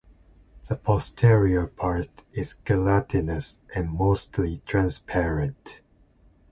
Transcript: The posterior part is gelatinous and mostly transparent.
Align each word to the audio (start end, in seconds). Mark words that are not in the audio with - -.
The 0.67 0.77
posterior 0.77 1.67
part 1.67 2.09
is 2.33 2.55
gelatinous 2.65 3.59
and 3.75 3.91
mostly 3.91 4.59
transparent. 4.65 5.81